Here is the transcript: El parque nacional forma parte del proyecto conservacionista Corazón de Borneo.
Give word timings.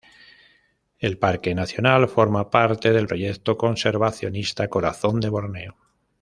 El 0.97 1.19
parque 1.19 1.53
nacional 1.53 2.07
forma 2.09 2.49
parte 2.49 2.91
del 2.91 3.05
proyecto 3.05 3.55
conservacionista 3.55 4.67
Corazón 4.67 5.19
de 5.19 5.29
Borneo. 5.29 5.77